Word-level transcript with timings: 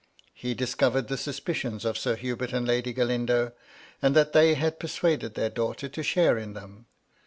He 0.33 0.55
discovered 0.55 1.09
the 1.09 1.15
suspicions 1.15 1.85
of 1.85 1.95
Sir 1.95 2.15
Hubert 2.15 2.53
and 2.53 2.67
Lady 2.67 2.91
Galindo, 2.91 3.51
and 4.01 4.15
that 4.15 4.33
they 4.33 4.55
had 4.55 4.79
persuaded 4.79 5.35
their 5.35 5.51
daughter 5.51 5.87
to 5.89 6.01
share 6.01 6.39
in 6.39 6.53
them. 6.53 6.87